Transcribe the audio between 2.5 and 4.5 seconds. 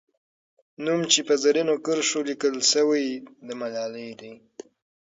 سوی، د ملالۍ دی.